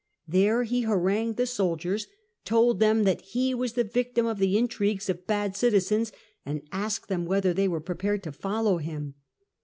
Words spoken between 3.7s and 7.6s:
the victim of the intrigues of bad citizens, and asked them whether